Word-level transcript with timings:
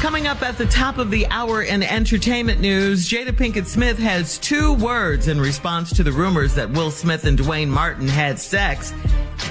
Coming 0.00 0.26
up 0.26 0.40
at 0.40 0.56
the 0.56 0.64
top 0.64 0.96
of 0.96 1.10
the 1.10 1.26
hour 1.26 1.60
in 1.60 1.82
entertainment 1.82 2.58
news, 2.58 3.06
Jada 3.06 3.32
Pinkett 3.32 3.66
Smith 3.66 3.98
has 3.98 4.38
two 4.38 4.72
words 4.76 5.28
in 5.28 5.38
response 5.38 5.94
to 5.94 6.02
the 6.02 6.10
rumors 6.10 6.54
that 6.54 6.70
Will 6.70 6.90
Smith 6.90 7.26
and 7.26 7.36
Duane 7.36 7.68
Martin 7.68 8.08
had 8.08 8.38
sex. 8.38 8.94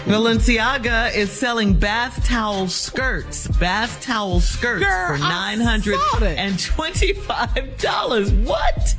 Balenciaga 0.06 1.14
is 1.14 1.32
selling 1.32 1.74
bath 1.74 2.26
towel 2.26 2.68
skirts, 2.68 3.48
bath 3.60 4.02
towel 4.02 4.40
skirts 4.40 4.84
Girl, 4.84 5.08
for 5.18 5.24
I 5.24 5.30
nine 5.56 5.60
hundred 5.62 6.00
saw 6.00 6.20
that. 6.20 6.38
and 6.38 6.60
twenty-five 6.60 7.78
dollars. 7.78 8.32
What? 8.32 8.96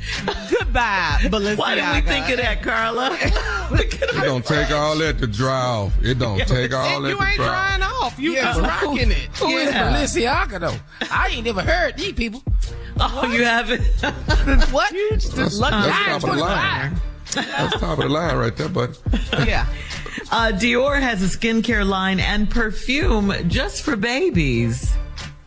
Goodbye, 0.51 1.19
Balenciaga. 1.23 1.57
Why 1.59 1.75
did 1.75 1.95
we 2.05 2.11
think 2.11 2.29
of 2.31 2.37
that, 2.39 2.63
Carla? 2.63 3.17
It 3.73 4.25
don't 4.25 4.45
take 4.45 4.71
all 4.73 4.97
that 4.99 5.19
to 5.19 5.27
dry 5.29 5.61
off. 5.61 5.93
It 6.03 6.19
don't 6.19 6.39
take 6.47 6.75
all 6.75 7.01
that 7.03 7.09
you 7.11 7.17
to 7.17 7.23
ain't 7.25 7.37
dry 7.37 7.47
drying 7.47 7.83
off. 7.83 8.03
off. 8.03 8.19
You 8.19 8.33
Yeah, 8.33 8.43
just 8.43 8.61
but 8.61 8.71
who- 8.73 8.89
rocking 8.91 9.11
it. 9.13 9.29
Who 9.39 9.49
is 9.57 9.73
Yeah. 9.73 10.47
Balenciaga 10.49 10.61
though? 10.61 10.77
I 11.11 11.29
ain't 11.29 11.47
never 11.47 11.63
heard 11.63 11.97
these 11.97 12.13
people. 12.13 12.43
Oh, 12.99 13.27
you 13.33 13.45
haven't. 13.45 13.83
What? 14.73 14.93
You 14.93 15.11
just, 15.13 15.35
That's, 15.37 15.59
that's 15.59 16.25
Lucky 16.25 16.95
top 17.31 17.39
of 17.39 17.45
the 17.45 17.51
Nine 17.51 17.51
line. 17.51 17.71
That's 17.71 17.81
top 17.81 17.99
of 17.99 18.05
the 18.05 18.09
line 18.09 18.37
right 18.37 18.57
there, 18.57 18.69
buddy. 18.69 18.93
Yeah. 19.47 19.67
Uh, 20.31 20.53
Dior 20.55 21.01
has 21.01 21.23
a 21.23 21.39
skincare 21.39 21.87
line 21.87 22.21
and 22.21 22.51
perfume 22.51 23.33
just 23.49 23.83
for 23.83 23.97
babies. 23.97 24.95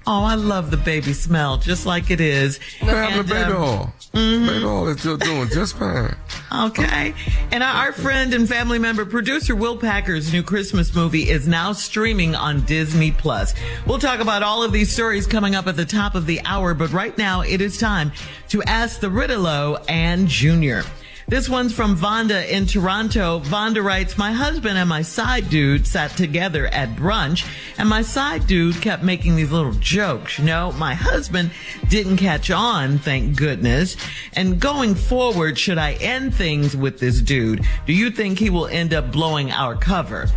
Oh, 0.06 0.24
I 0.24 0.36
love 0.36 0.70
the 0.70 0.78
baby 0.78 1.14
smell, 1.14 1.58
just 1.58 1.86
like 1.86 2.12
it 2.12 2.20
is. 2.20 2.60
To 2.80 2.86
And, 2.88 3.28
baby 3.30 3.42
um, 3.54 3.62
oil? 3.62 3.94
Baby 4.12 4.66
oil 4.66 4.88
is 4.90 5.00
still 5.00 5.16
doing 5.16 5.48
just 5.48 5.78
fine. 5.78 6.14
Okay. 6.54 7.14
And 7.52 7.64
our, 7.64 7.86
our 7.86 7.92
friend 7.94 8.34
and 8.34 8.48
family 8.48 8.80
member, 8.80 9.06
producer 9.06 9.56
Will 9.56 9.78
Packer's 9.78 10.34
new 10.34 10.44
Christmas 10.44 10.94
movie 10.94 11.30
is 11.30 11.48
now 11.48 11.72
streaming 11.72 12.36
on 12.36 12.66
Disney 12.66 13.12
Plus. 13.12 13.54
We'll 13.88 13.98
talk 14.00 14.20
about 14.20 14.44
all 14.44 14.62
of 14.62 14.74
these 14.74 14.92
stories 14.92 15.26
coming 15.26 15.56
up 15.56 15.68
at 15.68 15.78
the 15.78 15.86
top 15.86 16.16
of 16.16 16.26
the 16.26 16.42
hour, 16.44 16.74
but 16.74 16.92
right 16.92 17.18
now 17.18 17.40
it 17.42 17.62
is 17.62 17.78
time 17.78 18.12
to 18.50 18.62
ask 18.64 19.00
the 19.00 19.08
RTLO 19.08 19.86
and 19.88 20.28
Junior. 20.28 20.84
This 21.28 21.48
one's 21.48 21.74
from 21.74 21.96
Vonda 21.96 22.48
in 22.50 22.66
Toronto. 22.66 23.40
Vonda 23.40 23.84
writes, 23.84 24.18
My 24.18 24.32
husband 24.32 24.78
and 24.78 24.90
my 24.90 25.02
side 25.02 25.50
dude 25.50 25.88
sat 25.88 26.12
together 26.18 26.68
at 26.68 26.96
brunch, 26.96 27.48
and 27.78 27.88
my 27.88 28.02
side 28.02 28.46
dude 28.46 28.82
kept 28.82 29.04
making 29.04 29.36
these 29.36 29.52
little 29.52 29.72
jokes. 29.74 30.38
You 30.38 30.46
know, 30.46 30.74
my 30.74 30.94
husband 30.94 31.52
didn't 31.90 32.18
catch 32.18 32.52
on, 32.52 33.00
thank 33.00 33.38
goodness. 33.38 33.96
And 34.34 34.60
going 34.60 34.96
forward, 34.96 35.58
should 35.58 35.78
I 35.78 35.94
end 35.94 36.36
things 36.36 36.76
with 36.76 37.00
this 37.00 37.22
dude? 37.22 37.66
Do 37.86 37.94
you 37.94 38.12
think 38.12 38.38
he 38.38 38.50
will 38.50 38.68
end 38.68 38.94
up 38.94 39.12
blowing 39.12 39.52
our 39.52 39.76
cover? 39.76 40.28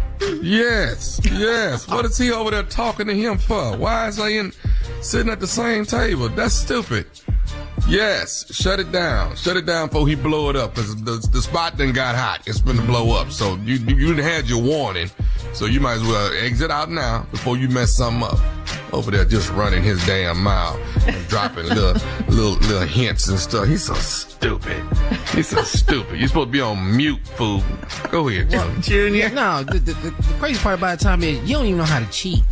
Yes, 0.41 1.21
yes. 1.25 1.87
What 1.89 2.05
is 2.05 2.17
he 2.17 2.31
over 2.33 2.51
there 2.51 2.63
talking 2.63 3.07
to 3.09 3.15
him 3.15 3.39
for? 3.39 3.77
Why 3.77 4.09
is 4.09 4.17
he 4.17 4.39
in, 4.39 4.53
sitting 5.01 5.31
at 5.31 5.41
the 5.41 5.47
same 5.47 5.85
table? 5.85 6.29
That's 6.29 6.55
stupid. 6.55 7.07
Yes, 7.89 8.53
shut 8.53 8.81
it 8.81 8.91
down. 8.91 9.37
Shut 9.37 9.57
it 9.57 9.65
down 9.65 9.89
before 9.89 10.09
he 10.09 10.17
blow 10.17 10.51
it 10.51 10.57
up. 10.57 10.75
Cause 10.75 10.97
the, 11.05 11.25
the 11.31 11.41
spot 11.41 11.77
then 11.77 11.93
got 11.93 12.17
hot. 12.17 12.43
It's 12.47 12.61
been 12.61 12.77
to 12.77 12.83
blow 12.83 13.13
up. 13.17 13.31
So 13.31 13.55
you, 13.65 13.77
you, 13.77 13.97
you 13.97 14.15
done 14.15 14.25
had 14.25 14.49
your 14.49 14.61
warning. 14.61 15.09
So 15.53 15.67
you 15.67 15.81
might 15.81 15.95
as 15.95 16.03
well 16.03 16.33
exit 16.41 16.71
out 16.71 16.91
now 16.91 17.27
before 17.31 17.57
you 17.57 17.69
mess 17.69 17.97
something 17.97 18.25
up. 18.25 18.39
Over 18.93 19.11
there 19.11 19.25
just 19.25 19.51
running 19.53 19.83
his 19.83 20.05
damn 20.07 20.43
mouth 20.43 20.79
and 21.07 21.29
dropping 21.29 21.67
little, 21.67 21.93
little, 22.29 22.55
little 22.69 22.87
hints 22.87 23.29
and 23.29 23.39
stuff. 23.39 23.69
He's 23.69 23.85
so 23.85 23.95
stupid. 23.95 24.83
He's 25.33 25.49
so 25.49 25.63
stupid. 25.63 26.19
You're 26.19 26.29
supposed 26.29 26.49
to 26.49 26.53
be 26.53 26.61
on 26.61 26.97
mute, 26.97 27.25
fool. 27.37 27.63
Go 28.11 28.29
ahead, 28.29 28.51
Junior. 28.51 28.81
Junior? 28.81 29.31
No, 29.31 29.63
the, 29.63 29.79
the, 29.79 29.93
the, 29.93 30.11
the 30.11 30.35
crazy 30.39 30.59
part 30.61 30.79
about 30.79 30.99
the 30.99 31.05
time 31.05 31.23
is 31.23 31.39
you 31.49 31.57
don't 31.57 31.67
even 31.67 31.79
know 31.79 31.85
how 31.85 32.01
to 32.01 32.11
cheat. 32.11 32.43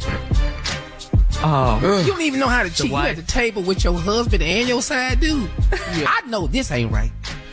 Oh. 1.47 2.03
You 2.05 2.13
don't 2.13 2.23
even 2.23 2.41
know 2.41 2.49
how 2.49 2.63
to 2.63 2.71
cheat. 2.71 2.91
You 2.91 2.97
at 2.97 3.17
the 3.17 3.23
table 3.23 3.61
with 3.63 3.85
your 3.85 3.93
husband 3.99 4.43
and 4.43 4.67
your 4.69 4.81
side 4.81 5.21
dude. 5.21 5.51
I 5.73 6.23
know 6.27 6.47
this 6.47 6.71
ain't 6.71 6.91
right. 6.91 7.11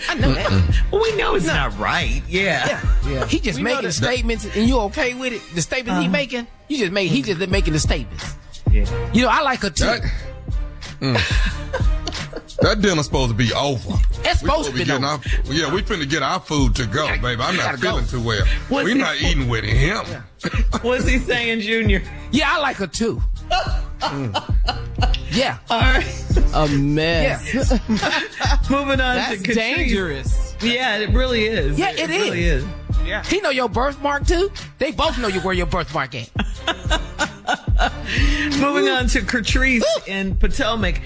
I 0.10 0.16
know 0.16 0.32
that. 0.34 0.50
Well, 0.92 1.02
we 1.02 1.14
know 1.16 1.36
it's 1.36 1.46
not 1.46 1.78
right. 1.78 2.22
Yeah. 2.28 2.82
Yeah. 3.06 3.26
He 3.28 3.40
just 3.40 3.58
We 3.60 3.64
making 3.64 3.92
statements 3.92 4.46
and 4.56 4.68
you 4.68 4.80
okay 4.80 5.14
with 5.14 5.34
it? 5.34 5.42
The 5.56 5.62
statements 5.62 6.02
he 6.02 6.08
making? 6.08 6.48
You 6.70 6.78
just 6.78 6.92
make 6.94 7.12
he 7.12 7.22
just 7.22 7.46
making 7.50 7.74
the 7.74 7.80
statements. 7.80 8.36
Yeah. 8.72 9.12
You 9.14 9.24
know, 9.24 9.30
I 9.30 9.42
like 9.42 9.60
her 9.62 9.70
too. 9.70 9.84
That, 9.86 10.02
Mm. 11.02 12.58
that 12.62 12.80
dinner's 12.80 13.06
supposed 13.06 13.32
to 13.32 13.36
be 13.36 13.52
over. 13.54 13.94
It's 14.24 14.40
supposed 14.42 14.70
to 14.70 14.76
be 14.76 14.86
getting 14.86 15.04
over. 15.04 15.24
Our, 15.48 15.54
yeah, 15.54 15.74
we 15.74 15.82
finna 15.82 16.08
get 16.08 16.22
our 16.22 16.40
food 16.40 16.76
to 16.76 16.86
go, 16.86 17.08
baby. 17.08 17.42
I'm 17.42 17.56
not 17.58 17.58
gotta 17.58 17.78
go. 17.80 17.90
feeling 17.92 18.06
too 18.06 18.22
well. 18.22 18.46
What's 18.70 18.86
We're 18.86 18.94
he- 18.96 19.02
not 19.02 19.20
eating 19.20 19.50
with 19.50 19.64
him. 19.64 20.06
What's 20.82 21.08
he 21.10 21.18
saying, 21.18 21.62
Junior? 21.62 22.04
Yeah, 22.32 22.52
I 22.56 22.60
like 22.60 22.78
her 22.78 22.88
too. 22.88 23.22
Mm. 24.02 25.16
Yeah. 25.32 25.58
All 25.70 25.80
right. 25.80 26.28
A 26.54 26.68
mess. 26.68 27.54
Yeah. 27.54 27.80
Moving 28.70 29.00
on 29.00 29.16
That's 29.16 29.42
to 29.42 29.48
Catrice. 29.50 29.56
dangerous. 29.56 30.56
Yeah, 30.62 30.98
it 30.98 31.10
really 31.10 31.46
is. 31.46 31.80
Yeah, 31.80 31.92
it 31.92 32.10
is. 32.10 32.10
really 32.10 32.44
is. 32.44 32.66
Yeah. 33.06 33.24
He 33.24 33.40
know 33.42 33.50
your 33.50 33.70
birthmark 33.70 34.28
too. 34.28 34.52
They 34.78 34.92
both 34.92 35.18
know 35.18 35.28
you 35.28 35.40
where 35.42 35.54
your 35.54 35.66
birthmark 35.66 36.14
at. 36.16 36.30
Moving 38.60 38.90
on 38.90 39.08
to 39.08 39.22
Catrice 39.22 39.84
in 40.08 40.36
Potomac. 40.36 41.02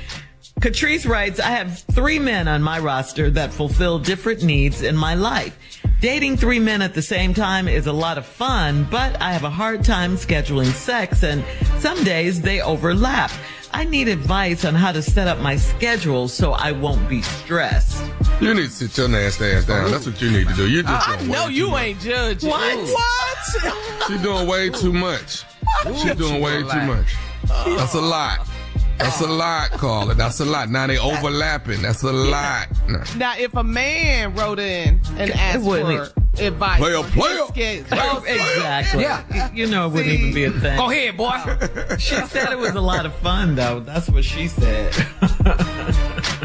Catrice 0.59 1.07
writes, 1.07 1.39
I 1.39 1.49
have 1.51 1.79
three 1.91 2.19
men 2.19 2.47
on 2.47 2.61
my 2.63 2.79
roster 2.79 3.29
that 3.31 3.53
fulfill 3.53 3.99
different 3.99 4.43
needs 4.43 4.81
in 4.81 4.95
my 4.97 5.13
life. 5.15 5.57
Dating 6.01 6.37
three 6.37 6.59
men 6.59 6.81
at 6.81 6.93
the 6.93 7.01
same 7.01 7.33
time 7.33 7.67
is 7.67 7.87
a 7.87 7.93
lot 7.93 8.17
of 8.17 8.25
fun, 8.25 8.87
but 8.91 9.19
I 9.21 9.31
have 9.31 9.43
a 9.43 9.49
hard 9.49 9.83
time 9.83 10.17
scheduling 10.17 10.71
sex 10.71 11.23
and 11.23 11.43
some 11.79 12.03
days 12.03 12.41
they 12.41 12.61
overlap. 12.61 13.31
I 13.71 13.85
need 13.85 14.07
advice 14.07 14.65
on 14.65 14.75
how 14.75 14.91
to 14.91 15.01
set 15.01 15.27
up 15.27 15.39
my 15.39 15.55
schedule 15.55 16.27
so 16.27 16.51
I 16.51 16.71
won't 16.73 17.09
be 17.09 17.21
stressed. 17.21 18.03
You 18.39 18.53
need 18.53 18.65
to 18.65 18.69
sit 18.69 18.97
your 18.97 19.07
nasty 19.07 19.45
ass 19.45 19.65
down. 19.65 19.89
That's 19.91 20.05
what 20.05 20.21
you 20.21 20.31
need 20.31 20.47
to 20.47 20.53
do. 20.53 20.69
You 20.69 20.83
just 20.83 21.09
I 21.09 21.17
doing 21.17 21.31
know 21.31 21.47
you 21.47 21.69
too 21.69 21.77
ain't 21.77 21.99
judging. 21.99 22.49
What? 22.49 22.77
What? 22.77 24.03
She's 24.07 24.21
doing 24.21 24.47
way 24.47 24.69
too 24.69 24.93
much. 24.93 25.43
She's 25.85 26.15
doing 26.15 26.41
way 26.41 26.61
too 26.61 26.81
much. 26.81 27.15
Uh-huh. 27.49 27.77
That's 27.77 27.93
a 27.95 28.01
lot. 28.01 28.47
That's 28.97 29.21
a 29.21 29.27
lot, 29.27 29.71
Carla. 29.71 30.13
That's 30.15 30.39
a 30.39 30.45
lot. 30.45 30.69
Now 30.69 30.87
they 30.87 30.97
overlapping. 30.97 31.81
That's 31.81 32.03
a 32.03 32.11
lot. 32.13 32.67
Nah. 32.87 33.03
Now, 33.17 33.33
if 33.37 33.53
a 33.55 33.63
man 33.63 34.33
wrote 34.35 34.59
in 34.59 35.01
and 35.17 35.31
asked 35.31 35.63
wouldn't 35.63 36.07
for 36.35 36.41
advice, 36.43 36.79
Player, 36.79 36.97
on 36.97 37.03
his 37.05 37.13
player. 37.13 37.45
schedule- 37.47 37.85
Oh, 37.91 38.23
exactly. 38.27 39.03
Yeah. 39.03 39.51
You 39.53 39.67
know, 39.67 39.87
it 39.87 39.89
wouldn't 39.93 40.13
even 40.13 40.33
be 40.33 40.43
a 40.45 40.51
thing. 40.51 40.77
Go 40.77 40.89
ahead, 40.89 41.17
boy. 41.17 41.37
She 41.97 42.15
said 42.27 42.51
it 42.51 42.57
was 42.57 42.71
a 42.75 42.81
lot 42.81 43.05
of 43.05 43.13
fun, 43.15 43.55
though. 43.55 43.79
That's 43.81 44.09
what 44.09 44.23
she 44.25 44.47
said. 44.47 44.93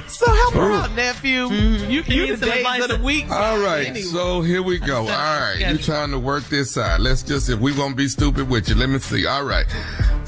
So 0.09 0.31
help 0.31 0.55
her 0.55 0.73
out, 0.73 0.93
nephew. 0.97 1.47
You 1.47 2.03
can 2.03 2.13
You 2.13 2.25
use 2.25 2.31
need 2.31 2.39
some 2.41 2.49
days 2.51 2.59
advice. 2.59 2.83
of 2.83 2.89
the 2.91 3.03
week. 3.03 3.31
All 3.31 3.59
right, 3.59 3.87
Anyway. 3.87 4.03
so 4.03 4.43
here 4.43 4.61
we 4.63 4.79
go. 4.79 4.99
All 5.03 5.07
right, 5.07 5.55
you 5.71 5.79
trying 5.79 6.11
to 6.11 6.19
work 6.19 6.45
this 6.49 6.77
out. 6.77 7.01
Let's 7.01 7.23
just, 7.23 7.49
if 7.49 7.59
we 7.59 7.73
gonna 7.75 7.95
be 7.95 8.07
stupid 8.09 8.49
with 8.49 8.69
you, 8.69 8.75
let 8.75 8.91
me 8.91 8.99
see. 8.99 9.27
All 9.27 9.45
right, 9.45 9.65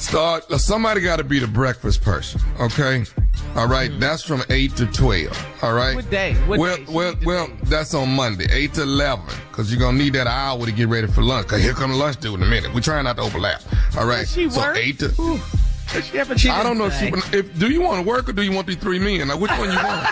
start. 0.02 0.50
Uh, 0.50 0.58
somebody 0.58 1.00
got 1.00 1.16
to 1.16 1.24
be 1.24 1.38
the 1.38 1.46
breakfast 1.46 2.02
person, 2.02 2.40
okay? 2.60 3.04
All 3.54 3.68
right, 3.68 3.90
mm-hmm. 3.90 4.00
that's 4.00 4.22
from 4.22 4.42
eight 4.50 4.76
to 4.76 4.86
twelve. 4.86 5.36
All 5.62 5.74
right. 5.74 5.94
What 5.94 6.10
day? 6.10 6.34
What 6.46 6.58
well, 6.58 6.76
day? 6.76 6.86
Well, 6.88 7.14
well. 7.24 7.48
That's 7.64 7.94
on 7.94 8.14
Monday, 8.14 8.46
eight 8.50 8.74
to 8.74 8.82
eleven, 8.82 9.26
because 9.50 9.70
you're 9.70 9.80
gonna 9.80 9.98
need 9.98 10.14
that 10.14 10.26
hour 10.26 10.64
to 10.64 10.72
get 10.72 10.88
ready 10.88 11.06
for 11.06 11.22
lunch. 11.22 11.48
Cause 11.48 11.62
here 11.62 11.74
come 11.74 11.92
lunch 11.92 12.18
due 12.20 12.34
in 12.34 12.42
a 12.42 12.46
minute. 12.46 12.74
We're 12.74 12.80
trying 12.80 13.04
not 13.04 13.16
to 13.16 13.22
overlap. 13.22 13.62
All 13.96 14.06
right. 14.06 14.20
Does 14.20 14.32
she 14.32 14.50
so 14.50 14.60
work? 14.60 14.76
eight 14.76 14.98
to. 15.00 15.08
Does 15.92 16.06
she 16.06 16.16
have 16.16 16.30
a 16.30 16.50
I 16.50 16.62
don't 16.62 16.78
know 16.78 16.86
if, 16.86 16.98
she, 16.98 17.08
if 17.36 17.58
do 17.58 17.70
you 17.70 17.82
want 17.82 18.02
to 18.02 18.08
work 18.08 18.26
or 18.28 18.32
do 18.32 18.42
you 18.42 18.52
want 18.52 18.66
these 18.66 18.76
three 18.76 18.98
men? 18.98 19.28
Now, 19.28 19.36
which 19.36 19.50
one 19.50 19.70
you 19.70 19.76
want? 19.76 20.08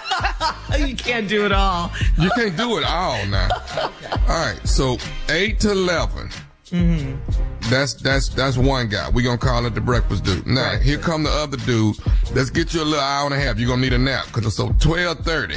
you 0.78 0.94
can't 0.94 1.26
do 1.26 1.46
it 1.46 1.52
all. 1.52 1.90
You 2.18 2.30
can't 2.36 2.54
do 2.54 2.76
it 2.76 2.84
all 2.84 3.24
now. 3.26 3.48
All 4.28 4.36
right, 4.36 4.60
so 4.64 4.98
eight 5.28 5.58
to 5.60 5.72
11 5.72 6.28
mm-hmm. 6.70 7.49
That's 7.70 7.94
that's 7.94 8.28
that's 8.30 8.56
one 8.56 8.88
guy. 8.88 9.08
We 9.10 9.22
gonna 9.22 9.38
call 9.38 9.64
it 9.64 9.74
the 9.74 9.80
breakfast 9.80 10.24
dude. 10.24 10.46
Now 10.46 10.76
here 10.78 10.98
come 10.98 11.22
the 11.22 11.30
other 11.30 11.56
dude. 11.58 11.96
Let's 12.34 12.50
get 12.50 12.74
you 12.74 12.82
a 12.82 12.84
little 12.84 13.00
hour 13.00 13.26
and 13.26 13.34
a 13.34 13.38
half. 13.38 13.58
You're 13.58 13.68
gonna 13.68 13.80
need 13.82 13.92
a 13.92 13.98
nap 13.98 14.26
because 14.26 14.44
it's 14.46 14.56
so 14.56 14.72
twelve 14.80 15.20
thirty. 15.20 15.56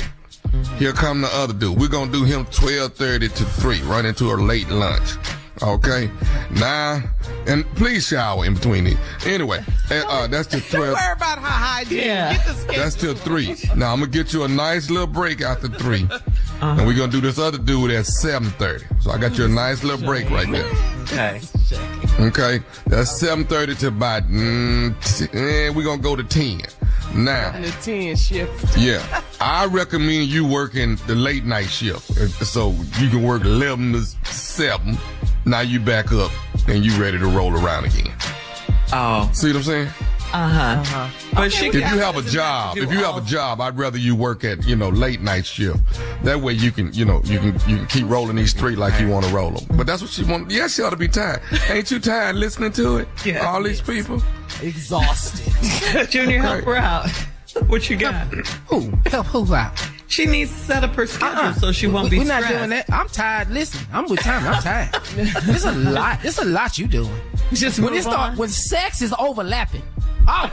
Here 0.77 0.93
come 0.93 1.21
the 1.21 1.29
other 1.33 1.53
dude. 1.53 1.79
We're 1.79 1.87
gonna 1.87 2.11
do 2.11 2.23
him 2.23 2.45
twelve 2.45 2.93
thirty 2.93 3.29
to 3.29 3.43
three, 3.45 3.81
right 3.81 4.05
into 4.05 4.25
a 4.31 4.35
late 4.35 4.69
lunch. 4.69 5.15
Okay. 5.61 6.09
Now 6.51 7.01
and 7.47 7.65
please 7.75 8.07
shower 8.07 8.45
in 8.45 8.53
between 8.55 8.83
these. 8.85 8.97
Anyway, 9.25 9.63
uh, 9.91 10.03
uh, 10.07 10.27
that's 10.27 10.47
the 10.47 10.57
Don't 10.71 10.81
twelve. 10.81 10.93
worry 10.93 11.13
about 11.13 11.39
her 11.39 11.45
hygiene. 11.47 11.97
Yeah. 11.99 12.33
Get 12.33 12.45
the. 12.45 12.73
That's 12.73 12.95
till 12.95 13.15
three. 13.15 13.55
Now 13.75 13.91
I'm 13.93 13.99
gonna 13.99 14.07
get 14.11 14.33
you 14.33 14.43
a 14.43 14.47
nice 14.47 14.89
little 14.89 15.07
break 15.07 15.41
after 15.41 15.67
3 15.67 16.07
and 16.61 16.87
we're 16.87 16.93
gonna 16.95 17.11
do 17.11 17.19
this 17.21 17.39
other 17.39 17.57
dude 17.57 17.91
at 17.91 18.05
seven 18.05 18.49
thirty. 18.51 18.85
So 19.01 19.11
I 19.11 19.17
got 19.17 19.37
you 19.37 19.45
a 19.45 19.49
nice 19.49 19.83
little 19.83 20.05
break 20.05 20.29
right 20.29 20.49
there. 20.51 20.65
Okay. 21.03 21.41
Okay, 22.19 22.61
that's 22.85 23.19
seven 23.19 23.43
thirty 23.45 23.75
to 23.75 23.87
about. 23.87 24.23
Mm, 24.23 24.93
t- 25.17 25.37
eh, 25.37 25.69
we're 25.69 25.83
gonna 25.83 26.01
go 26.01 26.15
to 26.15 26.23
ten. 26.23 26.61
Now, 27.15 27.51
the 27.59 27.69
10 27.81 28.15
shift. 28.15 28.77
yeah, 28.77 29.21
I 29.41 29.65
recommend 29.65 30.27
you 30.27 30.47
working 30.47 30.95
the 31.05 31.13
late 31.15 31.43
night 31.45 31.69
shift, 31.69 32.09
Uh, 32.11 32.27
so 32.45 32.71
you 32.99 33.09
can 33.09 33.21
work 33.23 33.43
eleven 33.43 33.93
to 33.93 34.03
seven. 34.31 34.97
Now 35.45 35.59
you 35.61 35.79
back 35.79 36.11
up 36.11 36.31
and 36.67 36.83
you 36.85 36.93
ready 37.01 37.19
to 37.19 37.27
roll 37.27 37.53
around 37.53 37.85
again. 37.85 38.13
Oh. 38.93 39.29
See 39.33 39.47
what 39.47 39.57
I'm 39.57 39.63
saying? 39.63 39.89
Uh 40.33 40.81
huh. 40.83 41.09
But 41.35 41.53
she 41.53 41.67
If 41.67 41.75
you 41.75 41.81
have 41.81 42.17
a 42.17 42.23
job, 42.23 42.75
if 42.77 42.91
you 42.91 42.97
have 43.03 43.17
a 43.17 43.21
job, 43.21 43.61
I'd 43.61 43.77
rather 43.77 43.99
you 43.99 44.15
work 44.15 44.43
at 44.43 44.65
you 44.65 44.75
know 44.75 44.89
late 44.89 45.21
night 45.21 45.45
shift. 45.45 45.79
That 46.23 46.41
way 46.41 46.53
you 46.53 46.71
can 46.71 46.91
you 46.91 47.05
know 47.05 47.21
you 47.23 47.37
can 47.37 47.53
you 47.69 47.77
can 47.77 47.85
keep 47.85 48.09
rolling 48.09 48.35
these 48.35 48.53
three 48.53 48.75
like 48.75 48.99
you 48.99 49.09
want 49.09 49.25
to 49.25 49.31
roll 49.33 49.51
them. 49.51 49.77
But 49.77 49.85
that's 49.85 50.01
what 50.01 50.09
she 50.09 50.23
want. 50.23 50.49
Yeah, 50.49 50.67
she 50.67 50.81
ought 50.81 50.89
to 50.89 50.95
be 50.95 51.07
tired. 51.07 51.41
Ain't 51.69 51.91
you 51.91 51.99
tired 51.99 52.35
listening 52.35 52.71
to 52.73 52.97
it? 52.97 53.07
Yeah. 53.23 53.45
All 53.45 53.61
these 53.61 53.81
people. 53.81 54.23
Exhausted. 54.61 56.09
Junior, 56.09 56.39
help 56.41 56.65
her 56.65 56.77
out. 56.77 57.09
What 57.67 57.87
you 57.87 57.95
got? 57.97 58.25
Who? 58.67 58.91
Help 59.05 59.27
who 59.27 59.53
out? 59.53 59.79
She 60.07 60.25
needs 60.25 60.51
to 60.51 60.57
set 60.57 60.83
up 60.83 60.95
her 60.95 61.07
schedule 61.07 61.53
so 61.59 61.71
she 61.71 61.87
won't 61.87 62.05
we, 62.05 62.09
be 62.11 62.17
We're 62.19 62.25
not 62.25 62.47
doing 62.47 62.69
that. 62.69 62.85
I'm 62.91 63.07
tired. 63.07 63.49
Listen, 63.49 63.81
I'm 63.91 64.07
with 64.07 64.19
time. 64.19 64.45
I'm 64.47 64.61
tired. 64.61 64.89
it's 65.15 65.65
a 65.65 65.71
lot. 65.71 66.23
It's 66.23 66.39
a 66.39 66.45
lot 66.45 66.77
you 66.77 66.87
doing. 66.87 67.11
Just 67.51 67.79
When 67.79 67.91
move 67.91 67.99
it 67.99 68.03
start, 68.03 68.31
on. 68.31 68.37
when 68.37 68.49
sex 68.49 69.01
is 69.01 69.13
overlapping. 69.17 69.81
Oh, 70.27 70.49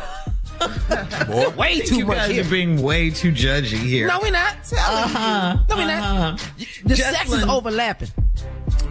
Boy. 1.26 1.48
way 1.56 1.80
too 1.80 1.98
you 1.98 2.06
much 2.06 2.16
guys 2.18 2.30
here. 2.30 2.44
are 2.44 2.50
being 2.50 2.82
way 2.82 3.10
too 3.10 3.32
judgy 3.32 3.78
here. 3.78 4.06
No, 4.06 4.18
we're 4.20 4.30
not. 4.30 4.56
Uh-huh. 4.72 5.58
No, 5.68 5.76
we're 5.76 5.86
not. 5.86 6.38
The 6.84 6.96
sex 6.96 7.32
is 7.32 7.44
overlapping. 7.44 8.08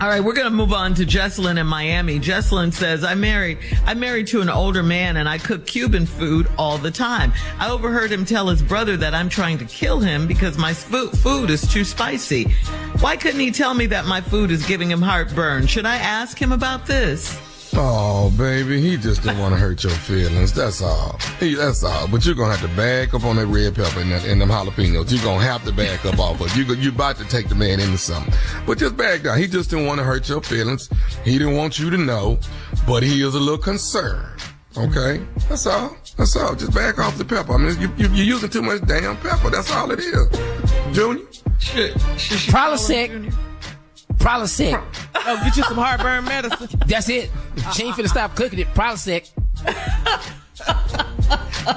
All 0.01 0.07
right, 0.07 0.23
we're 0.23 0.33
going 0.33 0.45
to 0.49 0.55
move 0.55 0.71
on 0.71 0.93
to 0.93 1.05
Jesselyn 1.05 1.59
in 1.59 1.67
Miami. 1.67 2.19
Jesselyn 2.21 2.71
says, 2.71 3.03
I 3.03 3.15
married, 3.15 3.57
I'm 3.85 3.99
married 3.99 4.27
to 4.27 4.39
an 4.39 4.47
older 4.49 4.81
man 4.81 5.17
and 5.17 5.27
I 5.27 5.37
cook 5.37 5.65
Cuban 5.65 6.05
food 6.05 6.47
all 6.57 6.77
the 6.77 6.89
time. 6.91 7.33
I 7.59 7.69
overheard 7.69 8.09
him 8.09 8.23
tell 8.23 8.47
his 8.47 8.61
brother 8.61 8.95
that 8.95 9.13
I'm 9.13 9.27
trying 9.27 9.57
to 9.57 9.65
kill 9.65 9.99
him 9.99 10.25
because 10.25 10.57
my 10.57 10.71
sp- 10.71 11.11
food 11.17 11.49
is 11.49 11.67
too 11.69 11.83
spicy. 11.83 12.45
Why 13.01 13.17
couldn't 13.17 13.41
he 13.41 13.51
tell 13.51 13.73
me 13.73 13.87
that 13.87 14.05
my 14.05 14.21
food 14.21 14.51
is 14.51 14.65
giving 14.65 14.89
him 14.89 15.01
heartburn? 15.01 15.67
Should 15.67 15.85
I 15.85 15.97
ask 15.97 16.37
him 16.41 16.53
about 16.53 16.85
this? 16.85 17.37
Oh, 17.75 18.33
baby, 18.35 18.81
he 18.81 18.97
just 18.97 19.21
didn't 19.21 19.37
want 19.37 19.53
to 19.53 19.59
hurt 19.59 19.83
your 19.83 19.91
feelings. 19.93 20.51
That's 20.53 20.81
all. 20.81 21.19
He, 21.39 21.53
that's 21.53 21.83
all. 21.83 22.07
But 22.07 22.25
you're 22.25 22.33
gonna 22.33 22.55
have 22.55 22.67
to 22.67 22.75
back 22.75 23.13
up 23.13 23.23
on 23.23 23.35
that 23.35 23.45
red 23.45 23.75
pepper 23.75 23.99
and, 23.99 24.11
that, 24.11 24.25
and 24.25 24.41
them 24.41 24.49
jalapenos. 24.49 25.11
You're 25.11 25.23
gonna 25.23 25.43
have 25.43 25.63
to 25.65 25.71
back 25.71 26.03
up 26.05 26.17
off 26.17 26.41
of. 26.41 26.47
it. 26.47 26.55
You 26.57 26.65
go- 26.65 26.73
you 26.73 26.89
about 26.89 27.17
to 27.17 27.25
take 27.25 27.47
the 27.47 27.53
man 27.55 27.79
into 27.79 27.97
something. 27.97 28.33
But 28.65 28.79
just 28.79 28.97
back 28.97 29.21
down. 29.21 29.37
He 29.37 29.47
just 29.47 29.69
didn't 29.69 29.85
want 29.85 29.99
to 29.99 30.03
hurt 30.03 30.27
your 30.27 30.41
feelings. 30.41 30.89
He 31.23 31.37
didn't 31.37 31.55
want 31.57 31.77
you 31.77 31.91
to 31.91 31.97
know, 31.97 32.39
but 32.87 33.03
he 33.03 33.21
is 33.21 33.35
a 33.35 33.39
little 33.39 33.57
concerned. 33.57 34.41
Okay, 34.75 35.23
that's 35.47 35.67
all. 35.67 35.95
That's 36.17 36.35
all. 36.35 36.55
Just 36.55 36.73
back 36.73 36.97
off 36.99 37.17
the 37.17 37.25
pepper. 37.25 37.53
I 37.53 37.57
mean, 37.57 37.79
you, 37.79 37.89
you, 37.97 38.07
you're 38.13 38.25
using 38.25 38.49
too 38.49 38.61
much 38.63 38.81
damn 38.85 39.15
pepper. 39.17 39.49
That's 39.51 39.71
all 39.71 39.91
it 39.91 39.99
is. 39.99 40.27
Junior. 40.91 41.23
Should, 41.59 41.99
should 42.17 42.51
Probably 42.51 42.77
sick. 42.77 43.11
Junior? 43.11 43.31
Probably 44.19 44.47
sick. 44.47 44.79
Oh, 45.15 45.41
get 45.43 45.55
you 45.57 45.63
some 45.63 45.77
heartburn 45.77 46.25
medicine. 46.25 46.67
That's 46.85 47.09
it. 47.09 47.29
She 47.73 47.83
ain't 47.83 47.95
finna 47.95 48.09
stop 48.09 48.35
cooking 48.35 48.59
it. 48.59 48.67
Probably 48.73 48.97
sick. 48.97 49.27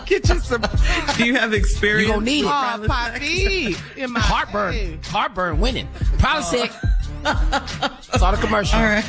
Get 0.07 0.29
you 0.29 0.41
some 0.41 0.63
Do 1.17 1.25
you 1.25 1.35
have 1.37 1.53
experience? 1.55 2.09
You 2.09 2.15
gonna 2.15 2.25
need 2.25 2.41
it. 2.45 2.47
oh, 2.49 2.85
poppy 2.89 3.77
in 3.97 4.13
my 4.13 4.21
Heartburn. 4.21 4.73
Hey. 4.73 4.99
Heartburn 5.05 5.61
winning. 5.61 5.89
Probably 6.19 6.43
sick. 6.43 6.71
Saw 8.19 8.31
the 8.33 8.39
commercial. 8.41 8.79
All 8.79 8.85
right. 8.85 9.05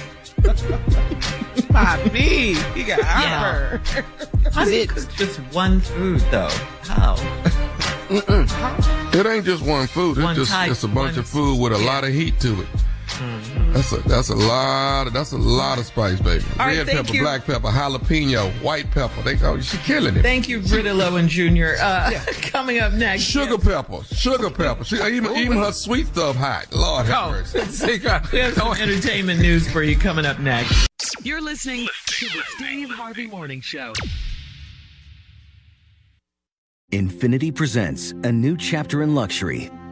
Poppy. 1.69 2.53
He 2.53 2.83
got 2.83 3.01
heartburn. 3.01 4.05
That's 4.53 4.69
it. 4.69 4.89
Just 5.15 5.39
one 5.53 5.79
food 5.81 6.21
though. 6.31 6.49
How? 6.83 7.15
It 8.09 9.25
ain't 9.25 9.45
just 9.45 9.63
one 9.65 9.87
food. 9.87 10.17
It's 10.17 10.23
One 10.23 10.35
just 10.35 10.51
type, 10.51 10.69
it's 10.71 10.83
a 10.83 10.87
bunch 10.87 11.13
one- 11.13 11.19
of 11.19 11.27
food 11.27 11.59
with 11.59 11.73
a 11.73 11.77
lot 11.79 12.03
of 12.03 12.11
heat 12.13 12.39
to 12.41 12.61
it. 12.61 12.67
That's 13.19 13.91
a 13.91 13.97
that's 14.07 14.29
a 14.29 14.35
lot 14.35 15.07
of 15.07 15.13
that's 15.13 15.31
a 15.31 15.37
lot 15.37 15.77
of 15.79 15.85
spice, 15.85 16.19
baby. 16.19 16.43
All 16.59 16.67
right, 16.67 16.77
Red 16.77 16.85
thank 16.87 16.97
pepper, 17.05 17.15
you. 17.15 17.21
black 17.21 17.45
pepper, 17.45 17.67
jalapeno, 17.67 18.51
white 18.61 18.89
pepper. 18.91 19.21
They 19.21 19.37
oh, 19.45 19.59
she 19.59 19.77
killing 19.77 20.15
it. 20.15 20.21
Thank 20.21 20.47
you, 20.47 20.59
RTLO 20.59 21.19
and 21.19 21.29
Junior. 21.29 21.75
Uh, 21.81 22.11
Coming 22.41 22.79
up 22.79 22.93
next. 22.93 23.23
Sugar 23.23 23.57
pepper, 23.57 24.03
sugar 24.03 24.49
pepper. 24.49 24.83
She, 24.83 24.95
even 24.95 25.35
even 25.37 25.57
her 25.57 25.71
sweet 25.71 26.07
stuff 26.07 26.35
hot. 26.35 26.67
Lord 26.73 27.05
have 27.05 27.31
mercy. 27.31 28.01
We 28.33 28.39
have 28.39 28.53
some 28.53 28.73
entertainment 28.73 29.39
news 29.41 29.69
for 29.71 29.83
you 29.83 29.95
coming 29.95 30.25
up 30.25 30.39
next. 30.39 30.87
You're 31.21 31.41
listening 31.41 31.87
to 32.07 32.25
the 32.25 32.41
Steve 32.55 32.89
Harvey 32.89 33.27
Morning 33.27 33.61
Show. 33.61 33.93
Infiniti 36.91 37.53
presents 37.53 38.11
a 38.23 38.31
new 38.31 38.55
chapter 38.55 39.01
in 39.01 39.15
luxury, 39.15 39.71